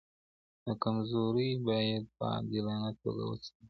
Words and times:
د 0.65 0.67
کمزورۍ 0.83 1.49
باید 1.67 2.03
په 2.15 2.23
عادلانه 2.33 2.89
توګه 3.01 3.23
وڅیړل 3.29 3.55
سي. 3.55 3.59